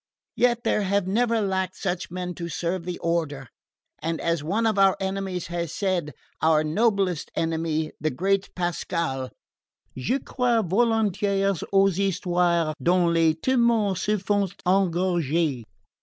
Yet 0.35 0.63
there 0.63 0.81
have 0.81 1.05
never 1.05 1.41
lacked 1.41 1.75
such 1.75 2.09
men 2.09 2.33
to 2.33 2.49
serve 2.49 2.85
the 2.85 2.97
Order; 3.03 3.49
and 3.99 4.19
as 4.19 4.43
one 4.43 4.65
of 4.65 4.79
our 4.79 4.97
enemies 4.99 5.45
has 5.53 5.71
said 5.71 6.13
our 6.41 6.63
noblest 6.63 7.29
enemy, 7.35 7.91
the 8.01 8.09
great 8.09 8.49
Pascal 8.55 9.29
'je 9.95 10.17
crois 10.17 10.63
volontiers 10.63 11.61
aux 11.71 11.91
histoires 11.95 12.73
dont 12.81 13.13
les 13.13 13.35
temoins 13.35 13.95
se 13.95 14.17
font 14.17 14.51
egorger.'" 14.65 15.61